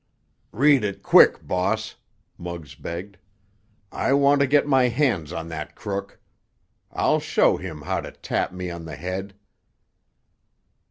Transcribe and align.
"Read 0.51 0.83
it, 0.83 1.03
quick, 1.03 1.45
boss!" 1.45 1.93
Muggs 2.39 2.73
begged. 2.73 3.17
"I 3.91 4.13
want 4.13 4.41
to 4.41 4.47
get 4.47 4.65
my 4.65 4.87
hands 4.87 5.31
on 5.31 5.47
that 5.49 5.75
crook! 5.75 6.19
I'll 6.91 7.19
show 7.19 7.57
him 7.57 7.83
how 7.83 8.01
to 8.01 8.11
tap 8.11 8.51
me 8.51 8.71
on 8.71 8.85
the 8.85 8.95
head!" 8.95 9.35